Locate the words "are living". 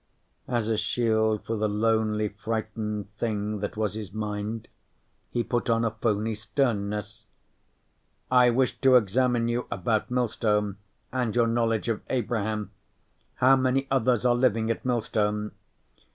14.25-14.71